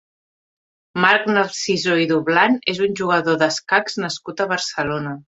[1.01, 5.13] Marc Narciso i Dublan és un jugador d'escacs nascut a Barcelona.